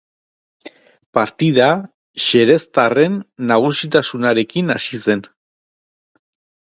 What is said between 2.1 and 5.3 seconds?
xereztarren nagusitasunarekin hasi zen.